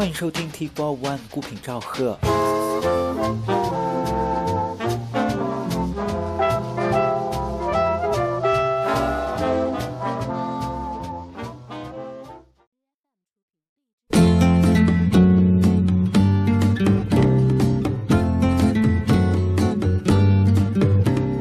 [0.00, 2.18] 欢迎收听 T Four One 孤品赵贺。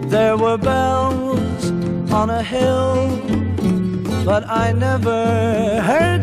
[0.10, 1.72] There were bells
[2.12, 3.20] on a hill,
[4.26, 6.19] but I never heard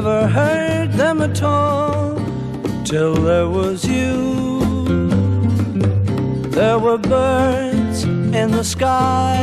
[0.00, 2.14] never heard them at all
[2.84, 5.08] till there was you.
[6.50, 9.42] There were birds in the sky,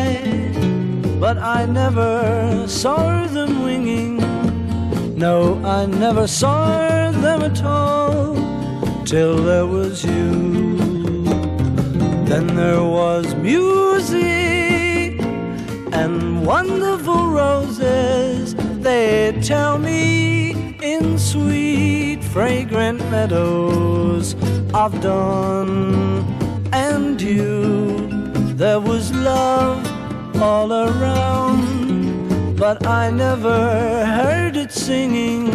[1.19, 4.15] but I never saw them winging.
[5.17, 8.35] No, I never saw them at all
[9.03, 11.25] till there was you.
[12.29, 15.19] Then there was music
[15.91, 18.55] and wonderful roses.
[18.85, 24.35] They tell me in sweet, fragrant meadows
[24.75, 26.23] of dawn
[26.71, 28.07] and dew.
[28.53, 29.81] There was love
[30.39, 35.49] all around, but I never heard it singing.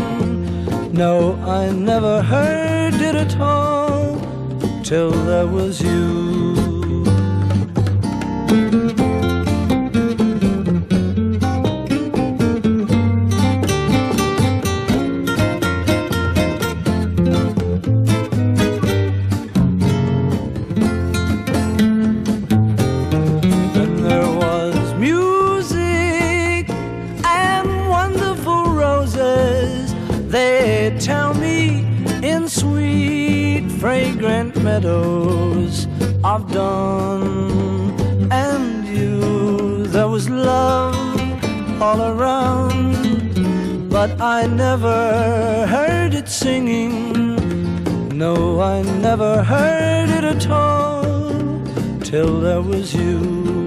[0.93, 4.19] No, I never heard it at all
[4.83, 6.50] till there was you.
[36.35, 39.85] Of dawn and you.
[39.89, 40.95] There was love
[41.83, 46.95] all around, but I never heard it singing.
[48.17, 51.03] No, I never heard it at all
[52.01, 53.60] till there was you.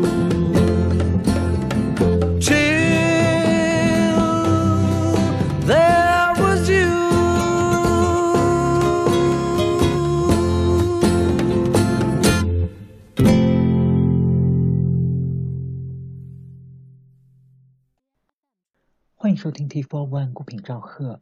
[19.43, 21.19] 收听 T Four One 孤品赵贺。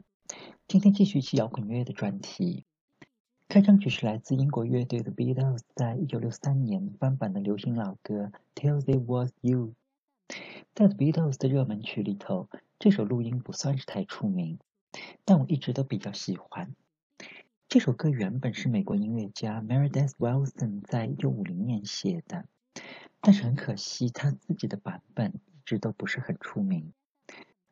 [0.67, 2.65] 今天继续期摇滚乐的专题。
[3.49, 9.73] 开场曲是来自英国乐队的 Beatles 在一九六三年翻版的流行老歌《Till They Was You》。
[10.75, 14.59] 在 Beatles 的热门曲里头，这首录音不算是太出名，
[15.25, 16.75] 但我一直都比较喜欢。
[17.67, 22.45] 这首歌原本是美国音乐家 Meredith Wilson 在一九五零年写的，
[23.19, 26.93] 但是很可惜，他自己的版本一直都不是很出名。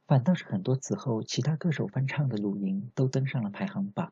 [0.09, 4.11] 反倒是很多此后其他歌手翻唱的录音都登上了排行榜，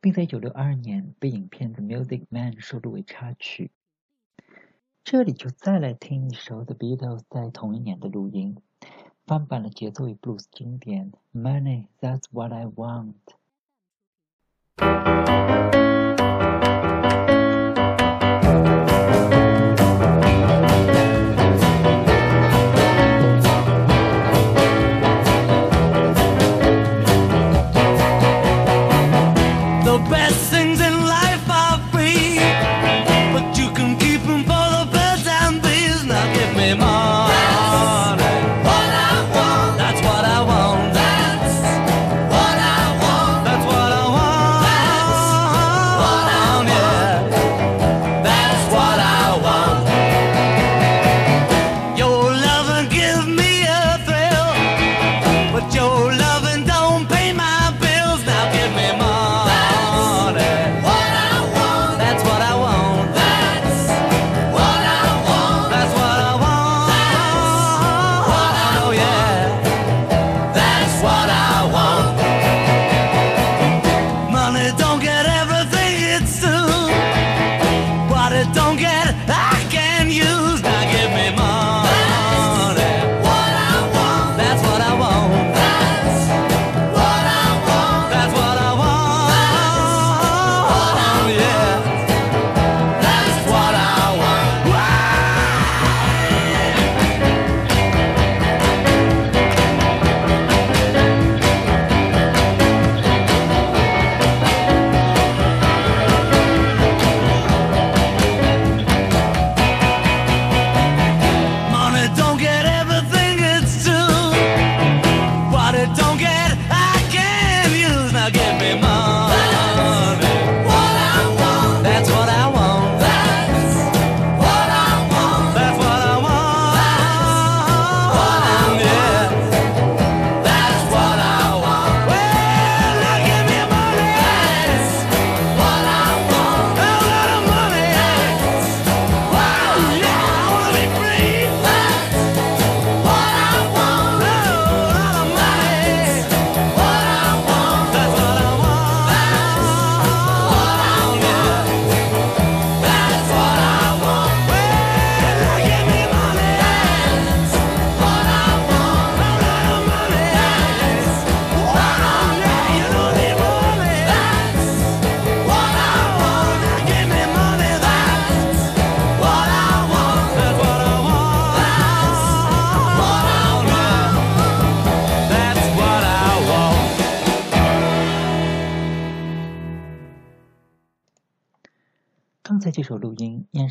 [0.00, 3.72] 并在1962年被影片《The Music Man》收录为插曲。
[5.02, 8.58] 这里就再来听一首 The Beatles 在同一年的录音，
[9.26, 13.14] 翻版了节奏与 blues 经典《Money That's What I Want》。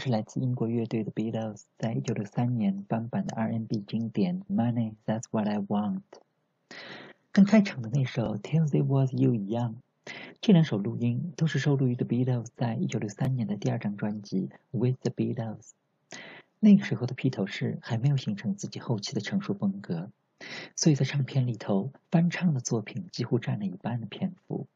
[0.07, 5.99] 是来自英国乐队的 Beatles 在一九六三年翻版的 R&B 经典《Money That's What I Want》，
[7.33, 9.75] 跟开场的那首《Till There Was You》一样，
[10.39, 15.71] 这两首录音都是收录于 The Beatles 在一九六三年的第二张专辑《With the Beatles》。
[16.61, 20.09] 那个时候的披头士还没有形成自己后期的成熟风格，
[20.77, 24.67] 所以在唱片里头翻唱的作品几乎占了一半的篇幅。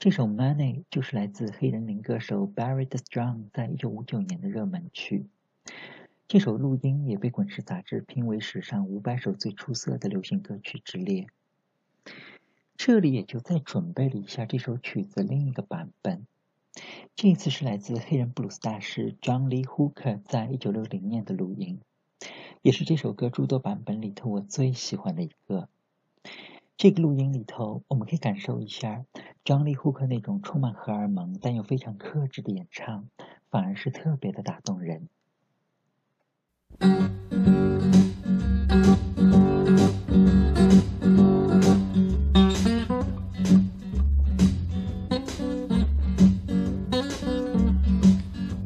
[0.00, 5.26] 这首《Money》就是来自黑人灵歌手 Barry the Strong 在一九五九年的热门曲。
[6.26, 11.26] 这首录音也被《滚石》杂志评为史上五百首最出色的流行歌曲之列。
[12.78, 16.26] 这里也就再准备了一下这首曲子另一个版本，
[17.14, 21.78] 这一次是来自黑人布鲁斯大师 John Lee Hooker 在一九六零年的录音，
[22.62, 25.68] 也是这首歌诸多版本里头我最喜欢的一个。
[26.78, 29.04] 这个录音里头，我们可以感受一下
[29.42, 33.08] 张力呼克那种充满荷尔蒙但又非常克制的演唱，
[33.50, 35.08] 反而是特别的打动人。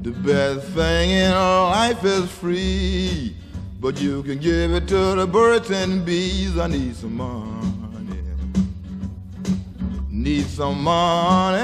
[0.03, 3.35] The best thing in life is free,
[3.81, 6.59] but you can give it to the birds and bees.
[6.59, 7.64] I need some money.
[10.25, 11.61] Need some money.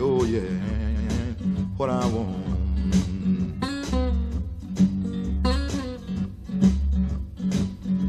[0.00, 0.40] Oh, yeah.
[1.76, 2.40] What I want.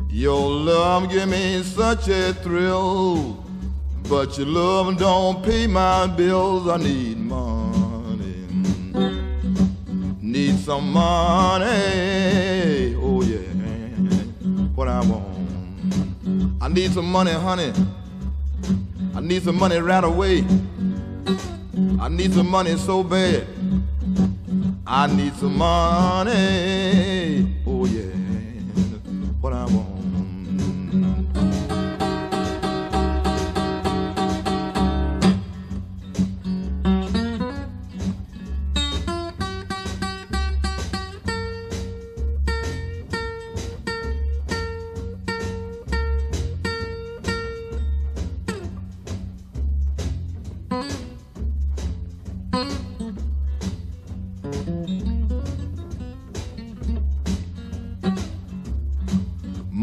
[0.10, 3.46] Your love give me such a thrill,
[4.10, 6.68] but your love don't pay my bills.
[6.68, 8.48] I need money.
[10.20, 11.66] Need some money.
[12.96, 13.38] Oh yeah.
[14.74, 16.58] What I want.
[16.60, 17.72] I need some money, honey.
[19.22, 20.44] I need some money right away.
[22.00, 23.46] I need some money so bad.
[24.88, 27.56] I need some money.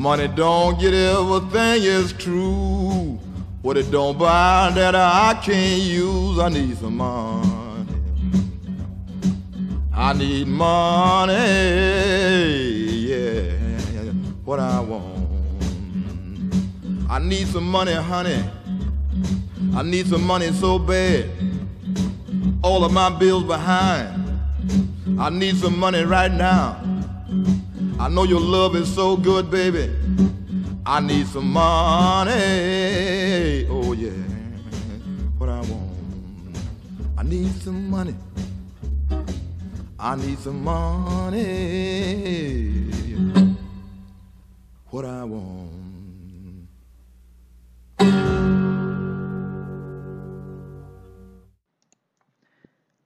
[0.09, 3.19] Money don't get everything is true.
[3.61, 7.87] What it don't buy that I can't use, I need some money.
[9.93, 11.35] I need money,
[13.07, 13.51] yeah.
[14.47, 15.29] What I want.
[17.11, 18.43] I need some money, honey.
[19.75, 21.29] I need some money so bad.
[22.63, 24.41] All of my bills behind.
[25.21, 26.88] I need some money right now.
[28.01, 29.91] I know your love is so good, baby.
[30.87, 32.31] I need some money.
[33.69, 34.11] Oh, yeah.
[35.37, 35.97] What I want.
[37.17, 38.15] I need some money.
[39.99, 41.39] I need some money.
[44.91, 45.69] What I want.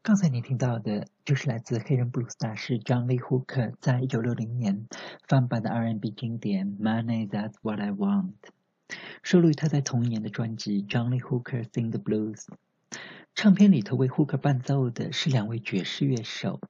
[0.05, 4.89] 刚才您听到的就是来自黑人布鲁斯大师 John Lee Hooker 在一九六零年
[5.29, 8.33] 翻版的 R&B 经典《Money That's What I Want》，
[9.23, 12.47] 收录于他在同一年的专辑《John Lee Hooker Sing the Blues》。
[13.37, 16.61] 唱片里头为 Hooker 伴奏的是两位爵士乐手，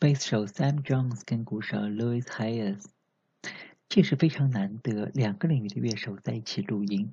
[0.00, 2.84] 贝斯手 Sam Jones 跟鼓手 Louis Hayes。
[3.88, 7.12] 这是非常难得两个领域的乐手在一起录音。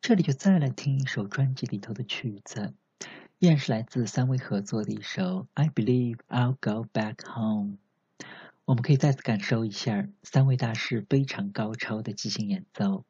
[0.00, 2.74] 这里就再来听一首专辑里头的曲子。
[3.38, 5.22] 依然是来自三位合作的一首
[5.54, 7.78] 《I Believe I'll Go Back Home》，
[8.64, 13.04] 我们可以再次感受一下三位大师非常高超的即兴演奏。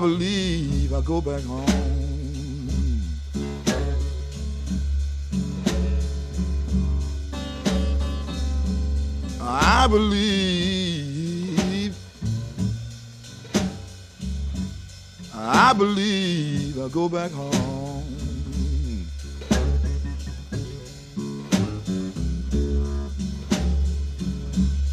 [0.00, 1.66] Believe I go back home.
[9.40, 11.10] I believe.
[15.34, 17.70] I believe I go back home.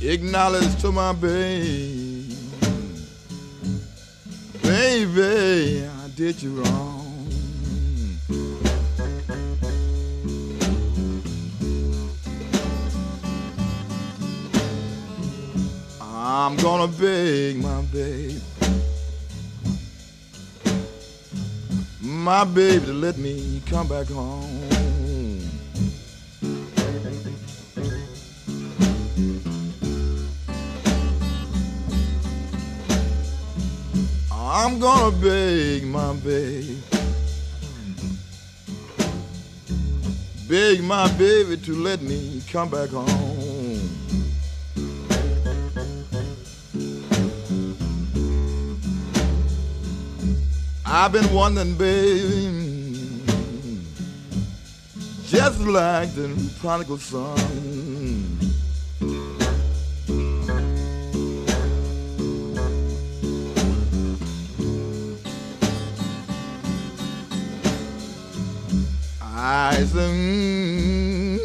[0.01, 1.96] acknowledge to my baby,
[5.05, 7.03] baby, I did you wrong.
[16.01, 18.41] I'm gonna beg my baby,
[22.01, 24.66] my baby to let me come back home.
[34.67, 36.77] I'm gonna beg my baby,
[40.49, 43.79] beg my baby to let me come back home.
[50.85, 53.23] I've been wondering, baby,
[55.27, 56.27] just like the
[56.59, 58.26] prodigal son.
[69.49, 71.37] I said, mm,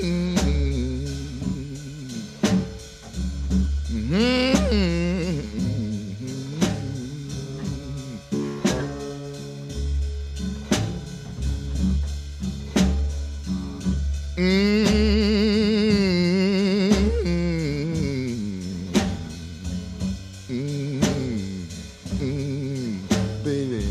[22.19, 23.87] mm, baby,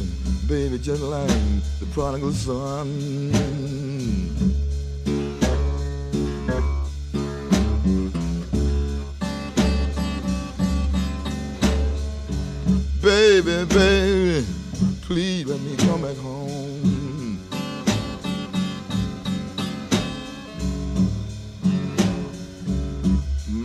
[0.50, 1.30] baby, just like
[1.80, 3.51] the prodigal son.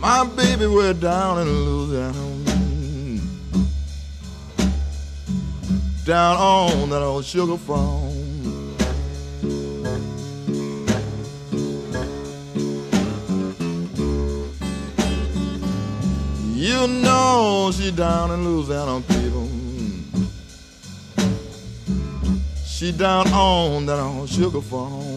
[0.09, 2.13] My baby, we're down in Louisiana.
[6.05, 8.13] Down on that old sugar farm.
[16.55, 19.49] You know she down in Louisiana, people.
[22.65, 25.16] She down on that old sugar farm.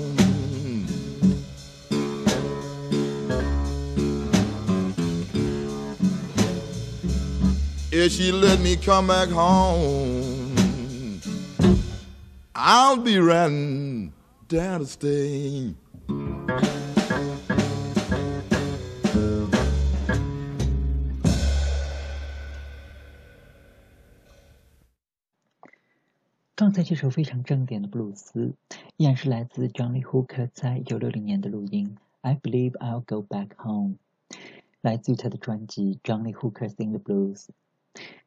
[8.02, 11.20] If she let me come back home,
[12.54, 14.14] I'll be riding
[14.48, 15.74] down to stay.
[26.54, 28.54] 刚才这首非常正点的布鲁斯，
[28.96, 31.98] 依然是来自 John Lee Hooker 在一九六零年的录音。
[32.22, 33.96] I believe I'll go back home，
[34.80, 37.48] 来自于他的专辑 John Lee Hooker Sing the Blues。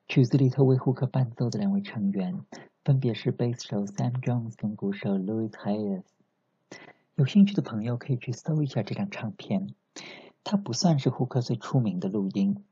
[0.08, 2.46] 曲子里头为胡克伴奏的两位成员，
[2.84, 6.04] 分别是贝斯手 Sam Jones 跟鼓手 Louis Hayes。
[7.16, 9.74] 有兴趣的朋友可以去搜一下这张唱片。
[10.44, 12.64] 它不算是胡克最出名的录音，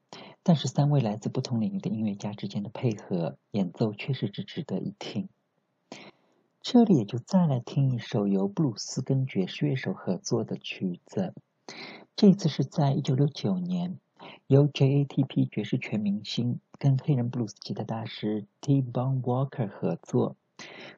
[0.44, 5.30] 但是三位来自不同领域的音乐家之间的配合演奏确实是值得一听。
[6.62, 11.34] 这里也就再来听一首由布鲁斯跟爵士乐手合作的曲子，
[12.16, 13.98] 这次是在一九六九年，
[14.48, 20.36] 由 JATP 爵士全明星跟黑人布鲁斯吉他大师 T-Bone Walker 合作，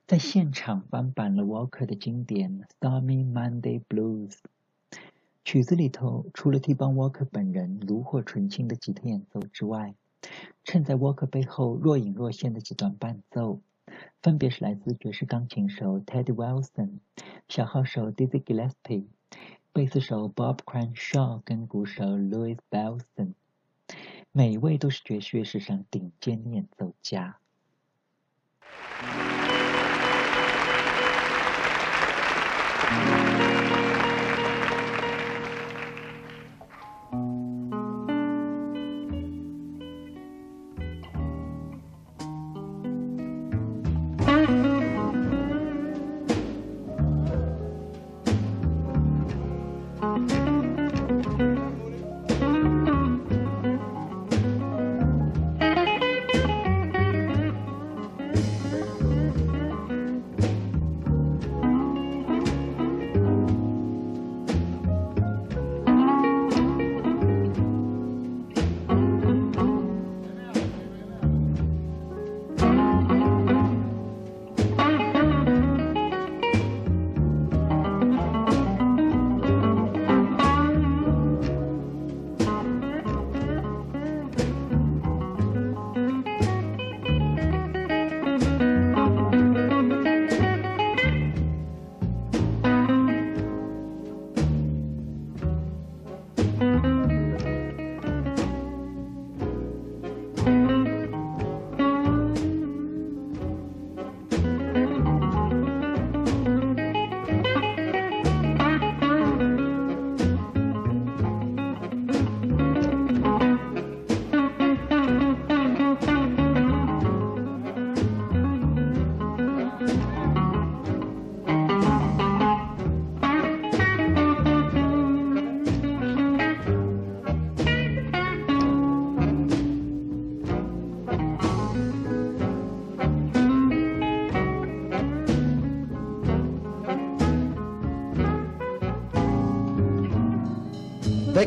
[0.07, 4.29] 在现场翻版了 Walker 的经典《Stormy Monday Blues》。
[5.43, 9.93] 曲子里头除了 T-Bone Walker 本人炉火纯青的吉他演奏之外，
[10.63, 13.59] 衬在 Walker 背后若隐若现的几段伴奏。
[14.21, 16.99] 分别是来自爵士钢琴手 Teddy Wilson、
[17.49, 19.07] 小号手 Dizzy Gillespie、
[19.73, 23.33] 贝斯手 Bob Crenshaw 跟鼓手 Louis Bellson，
[24.35, 27.42] 每一位都是爵士乐史上顶尖演奏家。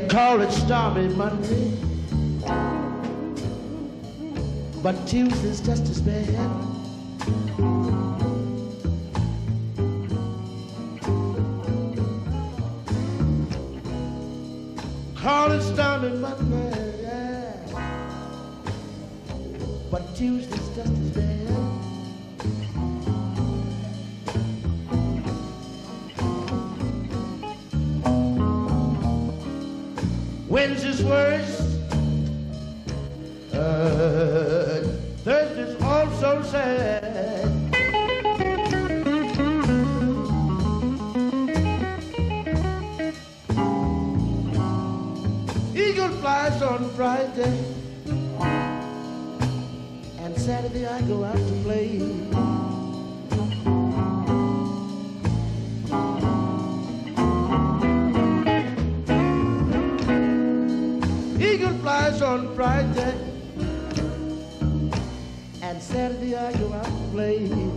[0.09, 1.77] Call it Stormy Monday,
[4.83, 6.76] but Tuesday's just as bad.
[30.69, 31.61] Wednesday's worse.
[33.55, 34.83] Uh,
[35.23, 37.45] Thursday's also sad.
[45.77, 47.65] Eagle flies on Friday,
[50.19, 52.66] and Saturday I go out to play.
[67.17, 67.76] place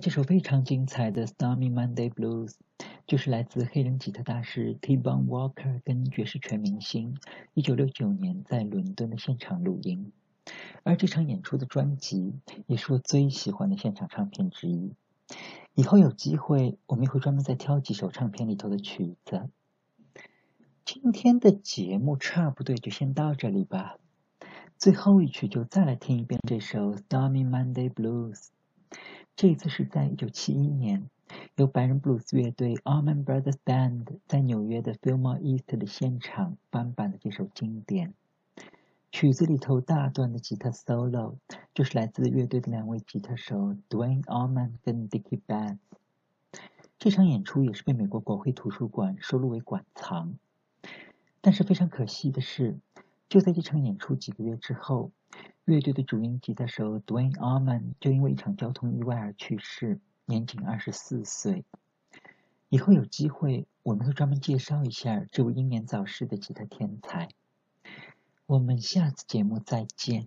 [0.00, 2.48] 这首非常精彩的《Stormy Monday Blues》，
[3.06, 7.16] 就是来自黑人吉他大师 T-Bone Walker 跟爵士全明星
[7.54, 10.12] 1969年在伦敦的现场录音。
[10.82, 12.34] 而这场演出的专辑
[12.66, 14.92] 也是我最喜欢的现场唱片之一。
[15.74, 19.48] 以后有机会，我们也会专门再挑几首唱片里头的曲子。
[20.84, 23.96] 今天的节目差不多就先到这里吧。
[24.76, 28.34] 最后一曲就再来听一遍这首《Stormy Monday Blues》。
[29.36, 31.10] 这一次是在1971年，
[31.56, 38.14] 由白人布鲁斯乐队 Allman Brothers Band 在纽约的 Fillmore East 的现场翻版的这首经典。
[39.10, 41.34] 曲子里头大段的吉他 solo
[41.74, 45.78] 就是来自乐队的两位吉他手 Dwayne Allman 跟 Dickie Betts。
[47.00, 50.38] 这场演出也是被美国国会图书馆收录为馆藏。
[51.40, 52.78] 但是非常可惜的是，
[53.28, 55.10] 就在这场演出几个月之后，
[55.64, 61.64] 乐队的主音吉他手 Dwayne Allman 就因为一场交通意外而去世，年仅二十四岁。
[62.68, 67.28] 以后有机会，我们会专门介绍一下这位英年早逝的吉他天才。
[68.44, 70.26] 我们下次节目再见。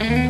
[0.00, 0.29] Mm-hmm.